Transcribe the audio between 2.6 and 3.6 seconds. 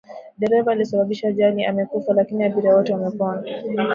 wote wamepona.